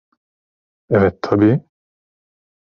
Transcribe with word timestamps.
Evet 0.89 1.21
tabii. 1.21 1.59